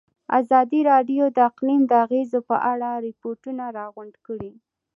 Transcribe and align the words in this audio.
ازادي 0.39 0.79
راډیو 0.91 1.23
د 1.31 1.37
اقلیم 1.49 1.81
د 1.87 1.91
اغېزو 2.05 2.39
په 2.49 2.55
اړه 2.71 2.89
ریپوټونه 3.07 3.63
راغونډ 3.77 4.13
کړي. 4.27 4.51